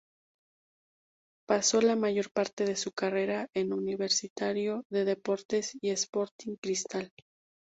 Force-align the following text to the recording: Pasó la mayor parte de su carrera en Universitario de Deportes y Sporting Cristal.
Pasó 1.47 1.79
la 1.79 1.95
mayor 1.95 2.31
parte 2.33 2.65
de 2.65 2.75
su 2.75 2.91
carrera 2.91 3.47
en 3.55 3.71
Universitario 3.71 4.83
de 4.89 5.05
Deportes 5.05 5.77
y 5.79 5.91
Sporting 5.91 6.55
Cristal. 6.59 7.11